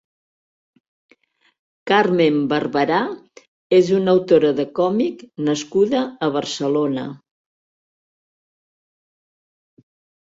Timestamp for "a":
6.29-6.31